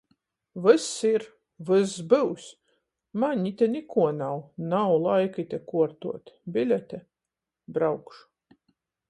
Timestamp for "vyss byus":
1.67-2.47